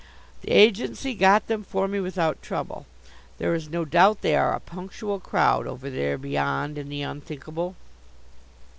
[0.41, 2.87] The agency got them for me without trouble.
[3.37, 7.75] There is no doubt they are a punctual crowd, over there beyond in the Unthinkable.